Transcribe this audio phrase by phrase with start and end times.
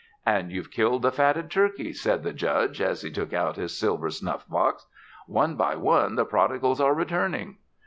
[0.25, 4.09] "And you've killed the fatted turkey," said the Judge, as he took out his silver
[4.09, 4.87] snuff box.
[5.27, 7.57] "One by one, the prodigals are returning."